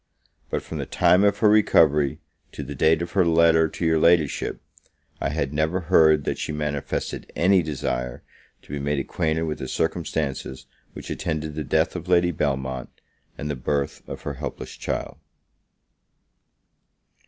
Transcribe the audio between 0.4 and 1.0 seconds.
But, from the